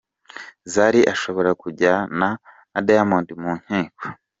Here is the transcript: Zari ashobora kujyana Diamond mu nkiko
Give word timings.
Zari 0.73 1.01
ashobora 1.13 1.49
kujyana 1.61 2.27
Diamond 2.87 3.27
mu 3.41 3.51
nkiko 3.61 4.05